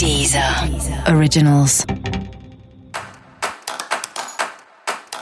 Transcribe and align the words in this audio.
Deezer 0.00 0.42
Originals. 1.14 1.84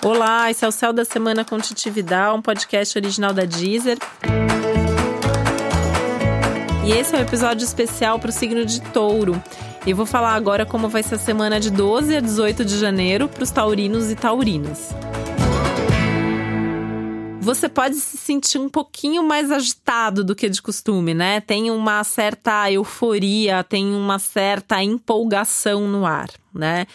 Olá, 0.04 0.52
esse 0.52 0.64
é 0.64 0.68
o 0.68 0.70
Céu 0.70 0.92
da 0.92 1.04
Semana 1.04 1.44
com 1.44 1.58
Titi 1.58 1.90
Vidal, 1.90 2.36
um 2.36 2.40
podcast 2.40 2.96
original 2.96 3.32
da 3.32 3.44
Deezer. 3.44 3.98
E 6.86 6.92
esse 6.92 7.12
é 7.12 7.18
um 7.18 7.22
episódio 7.22 7.64
especial 7.64 8.20
para 8.20 8.30
o 8.30 8.32
signo 8.32 8.64
de 8.64 8.80
Touro. 8.80 9.42
E 9.84 9.92
vou 9.92 10.06
falar 10.06 10.34
agora 10.34 10.64
como 10.64 10.88
vai 10.88 11.02
ser 11.02 11.16
a 11.16 11.18
semana 11.18 11.58
de 11.58 11.72
12 11.72 12.16
a 12.16 12.20
18 12.20 12.64
de 12.64 12.78
janeiro 12.78 13.28
para 13.28 13.42
os 13.42 13.50
taurinos 13.50 14.12
e 14.12 14.14
taurinas 14.14 14.94
você 17.48 17.66
pode 17.66 17.94
se 17.94 18.18
sentir 18.18 18.58
um 18.58 18.68
pouquinho 18.68 19.22
mais 19.22 19.50
agitado 19.50 20.22
do 20.22 20.34
que 20.34 20.50
de 20.50 20.60
costume, 20.60 21.14
né? 21.14 21.40
Tem 21.40 21.70
uma 21.70 22.04
certa 22.04 22.70
euforia, 22.70 23.64
tem 23.64 23.86
uma 23.86 24.18
certa 24.18 24.82
empolgação 24.82 25.88
no 25.88 26.04
ar, 26.04 26.28
né? 26.52 26.86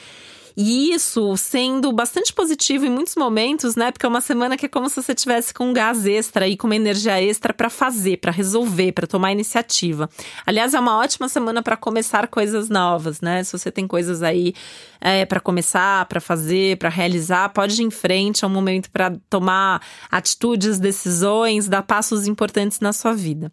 E 0.55 0.93
isso 0.93 1.35
sendo 1.35 1.91
bastante 1.91 2.31
positivo 2.31 2.85
em 2.85 2.89
muitos 2.89 3.15
momentos, 3.15 3.75
né? 3.75 3.91
Porque 3.91 4.05
é 4.05 4.09
uma 4.09 4.21
semana 4.21 4.55
que 4.55 4.65
é 4.65 4.69
como 4.69 4.87
se 4.87 4.95
você 4.95 5.15
tivesse 5.15 5.53
com 5.53 5.69
um 5.69 5.73
gás 5.73 6.05
extra 6.05 6.47
e 6.47 6.55
com 6.55 6.67
uma 6.67 6.75
energia 6.75 7.21
extra 7.21 7.53
para 7.53 7.69
fazer, 7.69 8.17
para 8.17 8.31
resolver, 8.31 8.91
para 8.91 9.07
tomar 9.07 9.31
iniciativa. 9.31 10.09
Aliás, 10.45 10.73
é 10.73 10.79
uma 10.79 10.97
ótima 10.99 11.27
semana 11.27 11.63
para 11.63 11.75
começar 11.75 12.27
coisas 12.27 12.69
novas, 12.69 13.19
né? 13.21 13.43
Se 13.43 13.57
você 13.57 13.71
tem 13.71 13.87
coisas 13.87 14.21
aí 14.21 14.53
é, 15.01 15.25
para 15.25 15.39
começar, 15.39 16.05
para 16.05 16.21
fazer, 16.21 16.77
para 16.77 16.89
realizar, 16.89 17.49
pode 17.49 17.81
ir 17.81 17.85
em 17.85 17.91
frente. 17.91 18.45
É 18.45 18.47
um 18.47 18.51
momento 18.51 18.91
para 18.91 19.15
tomar 19.29 19.81
atitudes, 20.11 20.79
decisões, 20.79 21.67
dar 21.67 21.83
passos 21.83 22.27
importantes 22.27 22.79
na 22.79 22.93
sua 22.93 23.13
vida. 23.13 23.51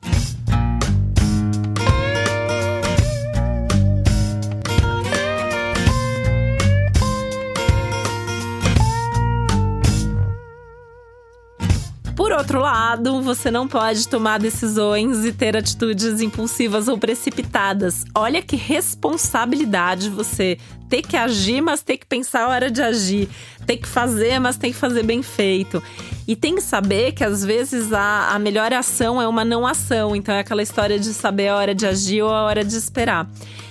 Por 12.20 12.32
outro 12.32 12.60
lado, 12.60 13.22
você 13.22 13.50
não 13.50 13.66
pode 13.66 14.06
tomar 14.06 14.38
decisões 14.38 15.24
e 15.24 15.32
ter 15.32 15.56
atitudes 15.56 16.20
impulsivas 16.20 16.86
ou 16.86 16.98
precipitadas. 16.98 18.04
Olha 18.14 18.42
que 18.42 18.56
responsabilidade 18.56 20.10
você 20.10 20.58
ter 20.90 21.00
que 21.00 21.16
agir, 21.16 21.62
mas 21.62 21.82
ter 21.82 21.96
que 21.96 22.04
pensar 22.04 22.42
a 22.42 22.48
hora 22.48 22.70
de 22.70 22.82
agir. 22.82 23.26
Ter 23.66 23.78
que 23.78 23.88
fazer, 23.88 24.38
mas 24.38 24.58
tem 24.58 24.70
que 24.70 24.76
fazer 24.76 25.02
bem 25.02 25.22
feito. 25.22 25.82
E 26.28 26.36
tem 26.36 26.56
que 26.56 26.60
saber 26.60 27.12
que 27.12 27.24
às 27.24 27.42
vezes 27.42 27.90
a, 27.90 28.34
a 28.34 28.38
melhor 28.38 28.70
ação 28.70 29.20
é 29.20 29.26
uma 29.26 29.42
não 29.42 29.66
ação. 29.66 30.14
Então 30.14 30.34
é 30.34 30.40
aquela 30.40 30.62
história 30.62 30.98
de 30.98 31.14
saber 31.14 31.48
a 31.48 31.56
hora 31.56 31.74
de 31.74 31.86
agir 31.86 32.20
ou 32.20 32.28
a 32.28 32.42
hora 32.42 32.62
de 32.62 32.76
esperar. 32.76 33.26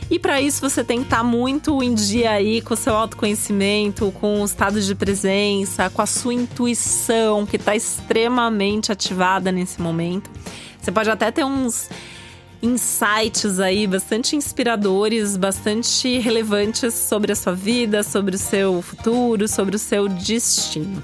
E 0.09 0.17
para 0.17 0.41
isso 0.41 0.61
você 0.61 0.83
tem 0.83 0.99
que 0.99 1.05
estar 1.05 1.17
tá 1.17 1.23
muito 1.23 1.83
em 1.83 1.93
dia 1.93 2.31
aí 2.31 2.61
com 2.61 2.73
o 2.73 2.77
seu 2.77 2.95
autoconhecimento, 2.95 4.11
com 4.19 4.41
o 4.41 4.45
estado 4.45 4.81
de 4.81 4.95
presença, 4.95 5.89
com 5.89 6.01
a 6.01 6.05
sua 6.07 6.33
intuição, 6.33 7.45
que 7.45 7.57
está 7.57 7.75
extremamente 7.75 8.91
ativada 8.91 9.51
nesse 9.51 9.79
momento. 9.79 10.29
Você 10.81 10.91
pode 10.91 11.09
até 11.09 11.29
ter 11.29 11.43
uns 11.43 11.89
insights 12.61 13.59
aí 13.59 13.85
bastante 13.85 14.35
inspiradores, 14.35 15.37
bastante 15.37 16.17
relevantes 16.17 16.93
sobre 16.93 17.31
a 17.31 17.35
sua 17.35 17.53
vida, 17.53 18.01
sobre 18.03 18.35
o 18.35 18.39
seu 18.39 18.81
futuro, 18.81 19.47
sobre 19.47 19.75
o 19.75 19.79
seu 19.79 20.07
destino. 20.07 21.01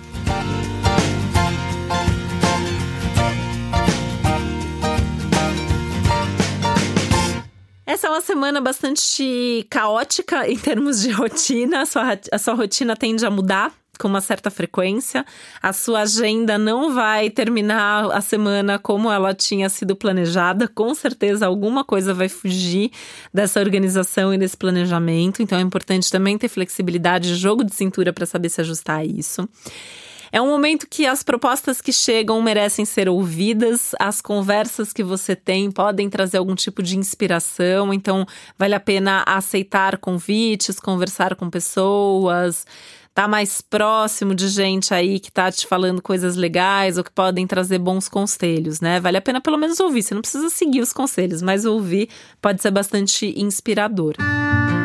Essa 7.96 8.08
é 8.08 8.10
uma 8.10 8.20
semana 8.20 8.60
bastante 8.60 9.66
caótica 9.70 10.46
em 10.52 10.58
termos 10.58 11.00
de 11.00 11.12
rotina. 11.16 11.82
A 11.82 11.86
sua, 11.86 12.20
a 12.30 12.38
sua 12.38 12.54
rotina 12.54 12.94
tende 12.94 13.26
a 13.26 13.32
mudar 13.32 13.72
com 13.98 14.10
uma 14.10 14.20
certa 14.20 14.52
frequência. 14.52 15.26
A 15.64 15.72
sua 15.72 16.02
agenda 16.02 16.58
não 16.58 16.94
vai 16.94 17.30
terminar 17.30 18.12
a 18.12 18.20
semana 18.20 18.78
como 18.78 19.10
ela 19.10 19.34
tinha 19.34 19.70
sido 19.70 19.96
planejada. 19.96 20.68
Com 20.68 20.94
certeza, 20.94 21.46
alguma 21.48 21.86
coisa 21.86 22.14
vai 22.14 22.28
fugir 22.28 22.92
dessa 23.34 23.62
organização 23.62 24.34
e 24.34 24.38
desse 24.38 24.58
planejamento. 24.58 25.42
Então, 25.42 25.58
é 25.58 25.62
importante 25.62 26.12
também 26.12 26.38
ter 26.38 26.50
flexibilidade, 26.50 27.34
jogo 27.36 27.64
de 27.64 27.74
cintura 27.74 28.12
para 28.12 28.26
saber 28.26 28.50
se 28.50 28.60
ajustar 28.60 29.00
a 29.00 29.06
isso. 29.06 29.48
É 30.36 30.42
um 30.42 30.48
momento 30.48 30.86
que 30.90 31.06
as 31.06 31.24
propostas 31.24 31.80
que 31.80 31.94
chegam 31.94 32.42
merecem 32.42 32.84
ser 32.84 33.08
ouvidas, 33.08 33.96
as 33.98 34.20
conversas 34.20 34.92
que 34.92 35.02
você 35.02 35.34
tem 35.34 35.72
podem 35.72 36.10
trazer 36.10 36.40
algum 36.40 36.54
tipo 36.54 36.84
de 36.84 36.98
inspiração, 36.98 37.94
então 37.94 38.26
vale 38.60 38.76
a 38.76 38.80
pena 38.82 39.24
aceitar 39.26 39.98
convites, 39.98 40.78
conversar 40.78 41.36
com 41.36 41.50
pessoas 41.50 42.66
tá 43.14 43.30
mais 43.30 43.62
próximo 43.62 44.36
de 44.36 44.50
gente 44.50 44.94
aí 44.94 45.22
que 45.22 45.32
tá 45.32 45.50
te 45.50 45.66
falando 45.66 46.02
coisas 46.02 46.36
legais 46.36 46.98
ou 46.98 47.04
que 47.06 47.12
podem 47.12 47.48
trazer 47.48 47.80
bons 47.80 48.10
conselhos, 48.10 48.82
né? 48.82 49.00
Vale 49.00 49.16
a 49.16 49.22
pena 49.22 49.40
pelo 49.40 49.58
menos 49.58 49.80
ouvir. 49.80 50.04
Você 50.04 50.14
não 50.14 50.22
precisa 50.22 50.50
seguir 50.50 50.82
os 50.82 50.92
conselhos, 50.92 51.42
mas 51.42 51.64
ouvir 51.64 52.10
pode 52.42 52.62
ser 52.62 52.72
bastante 52.72 53.34
inspirador. 53.40 54.16
apesar 54.20 54.85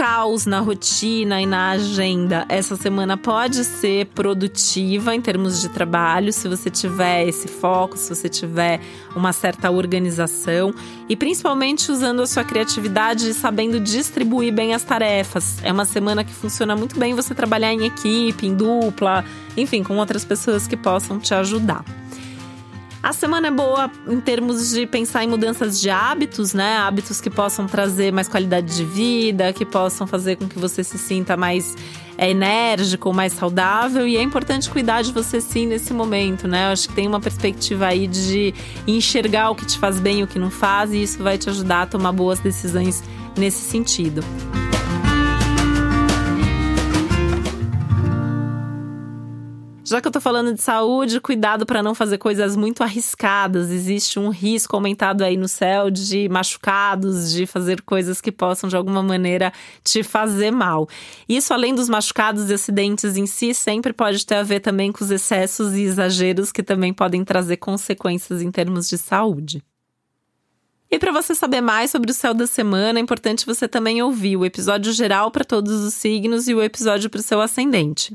caos 0.00 0.46
na 0.46 0.60
rotina 0.60 1.42
e 1.42 1.44
na 1.44 1.72
agenda, 1.72 2.46
essa 2.48 2.74
semana 2.74 3.18
pode 3.18 3.62
ser 3.66 4.06
produtiva 4.06 5.14
em 5.14 5.20
termos 5.20 5.60
de 5.60 5.68
trabalho, 5.68 6.32
se 6.32 6.48
você 6.48 6.70
tiver 6.70 7.28
esse 7.28 7.46
foco, 7.46 7.98
se 7.98 8.08
você 8.08 8.26
tiver 8.26 8.80
uma 9.14 9.30
certa 9.30 9.70
organização 9.70 10.72
e 11.06 11.14
principalmente 11.14 11.92
usando 11.92 12.22
a 12.22 12.26
sua 12.26 12.42
criatividade 12.42 13.28
e 13.28 13.34
sabendo 13.34 13.78
distribuir 13.78 14.54
bem 14.54 14.72
as 14.72 14.82
tarefas. 14.82 15.62
É 15.62 15.70
uma 15.70 15.84
semana 15.84 16.24
que 16.24 16.32
funciona 16.32 16.74
muito 16.74 16.98
bem 16.98 17.12
você 17.12 17.34
trabalhar 17.34 17.70
em 17.70 17.84
equipe, 17.84 18.46
em 18.46 18.54
dupla, 18.54 19.22
enfim, 19.54 19.82
com 19.82 19.98
outras 19.98 20.24
pessoas 20.24 20.66
que 20.66 20.78
possam 20.78 21.18
te 21.18 21.34
ajudar. 21.34 21.84
A 23.02 23.14
semana 23.14 23.48
é 23.48 23.50
boa 23.50 23.90
em 24.06 24.20
termos 24.20 24.72
de 24.72 24.86
pensar 24.86 25.24
em 25.24 25.26
mudanças 25.26 25.80
de 25.80 25.88
hábitos, 25.88 26.52
né? 26.52 26.76
Hábitos 26.76 27.18
que 27.18 27.30
possam 27.30 27.66
trazer 27.66 28.12
mais 28.12 28.28
qualidade 28.28 28.76
de 28.76 28.84
vida, 28.84 29.54
que 29.54 29.64
possam 29.64 30.06
fazer 30.06 30.36
com 30.36 30.46
que 30.46 30.58
você 30.58 30.84
se 30.84 30.98
sinta 30.98 31.34
mais 31.34 31.74
é, 32.18 32.30
enérgico, 32.30 33.10
mais 33.14 33.32
saudável. 33.32 34.06
E 34.06 34.18
é 34.18 34.22
importante 34.22 34.68
cuidar 34.68 35.00
de 35.00 35.12
você 35.12 35.40
sim 35.40 35.66
nesse 35.66 35.94
momento, 35.94 36.46
né? 36.46 36.66
Eu 36.68 36.72
acho 36.72 36.90
que 36.90 36.94
tem 36.94 37.08
uma 37.08 37.20
perspectiva 37.20 37.86
aí 37.86 38.06
de 38.06 38.52
enxergar 38.86 39.48
o 39.48 39.54
que 39.54 39.64
te 39.64 39.78
faz 39.78 39.98
bem 39.98 40.20
e 40.20 40.22
o 40.22 40.26
que 40.26 40.38
não 40.38 40.50
faz, 40.50 40.92
e 40.92 41.02
isso 41.02 41.22
vai 41.22 41.38
te 41.38 41.48
ajudar 41.48 41.82
a 41.82 41.86
tomar 41.86 42.12
boas 42.12 42.38
decisões 42.38 43.02
nesse 43.34 43.62
sentido. 43.62 44.22
Já 49.90 50.00
que 50.00 50.06
eu 50.06 50.12
tô 50.12 50.20
falando 50.20 50.54
de 50.54 50.62
saúde, 50.62 51.20
cuidado 51.20 51.66
para 51.66 51.82
não 51.82 51.96
fazer 51.96 52.16
coisas 52.16 52.54
muito 52.54 52.80
arriscadas. 52.80 53.70
Existe 53.70 54.20
um 54.20 54.28
risco 54.28 54.76
aumentado 54.76 55.24
aí 55.24 55.36
no 55.36 55.48
céu 55.48 55.90
de 55.90 56.28
machucados, 56.28 57.32
de 57.32 57.44
fazer 57.44 57.82
coisas 57.82 58.20
que 58.20 58.30
possam 58.30 58.70
de 58.70 58.76
alguma 58.76 59.02
maneira 59.02 59.52
te 59.82 60.04
fazer 60.04 60.52
mal. 60.52 60.88
Isso, 61.28 61.52
além 61.52 61.74
dos 61.74 61.88
machucados 61.88 62.48
e 62.48 62.54
acidentes 62.54 63.16
em 63.16 63.26
si, 63.26 63.52
sempre 63.52 63.92
pode 63.92 64.24
ter 64.24 64.36
a 64.36 64.44
ver 64.44 64.60
também 64.60 64.92
com 64.92 65.02
os 65.02 65.10
excessos 65.10 65.74
e 65.74 65.82
exageros 65.82 66.52
que 66.52 66.62
também 66.62 66.94
podem 66.94 67.24
trazer 67.24 67.56
consequências 67.56 68.40
em 68.42 68.50
termos 68.52 68.88
de 68.88 68.96
saúde. 68.96 69.60
E 70.88 71.00
para 71.00 71.10
você 71.10 71.34
saber 71.34 71.60
mais 71.60 71.90
sobre 71.90 72.12
o 72.12 72.14
céu 72.14 72.32
da 72.32 72.46
semana, 72.46 73.00
é 73.00 73.02
importante 73.02 73.44
você 73.44 73.66
também 73.66 74.00
ouvir 74.00 74.36
o 74.36 74.44
episódio 74.44 74.92
geral 74.92 75.32
para 75.32 75.44
todos 75.44 75.80
os 75.80 75.94
signos 75.94 76.46
e 76.46 76.54
o 76.54 76.62
episódio 76.62 77.10
para 77.10 77.18
o 77.18 77.24
seu 77.24 77.40
ascendente. 77.40 78.14